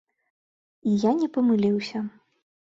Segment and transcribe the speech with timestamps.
[0.91, 2.03] І я не памыліўся.